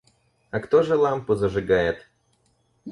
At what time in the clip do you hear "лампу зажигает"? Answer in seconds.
0.95-2.07